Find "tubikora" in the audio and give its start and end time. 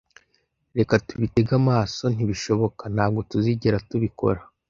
3.89-4.41